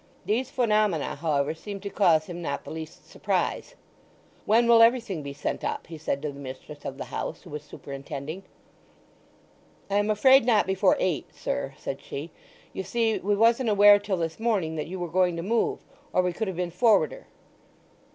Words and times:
These 0.25 0.49
phenomena, 0.49 1.13
however, 1.15 1.53
seemed 1.53 1.83
to 1.83 1.91
cause 1.91 2.25
him 2.25 2.41
not 2.41 2.63
the 2.63 2.71
least 2.71 3.07
surprise. 3.07 3.75
"When 4.47 4.67
will 4.67 4.81
everything 4.81 5.21
be 5.21 5.31
sent 5.31 5.63
up?" 5.63 5.85
he 5.85 5.99
said 5.99 6.23
to 6.23 6.31
the 6.31 6.39
mistress 6.39 6.85
of 6.85 6.97
the 6.97 7.05
house, 7.13 7.43
who 7.43 7.51
was 7.51 7.61
superintending. 7.61 8.41
"I 9.91 9.97
am 9.97 10.09
afraid 10.09 10.43
not 10.43 10.65
before 10.65 10.97
eight, 10.99 11.27
sir," 11.35 11.75
said 11.77 12.01
she. 12.01 12.31
"You 12.73 12.81
see 12.81 13.19
we 13.19 13.35
wasn't 13.35 13.69
aware 13.69 13.99
till 13.99 14.17
this 14.17 14.39
morning 14.39 14.75
that 14.75 14.87
you 14.87 14.99
were 14.99 15.07
going 15.07 15.35
to 15.35 15.43
move, 15.43 15.83
or 16.13 16.23
we 16.23 16.33
could 16.33 16.47
have 16.47 16.57
been 16.57 16.71
forwarder." 16.71 17.27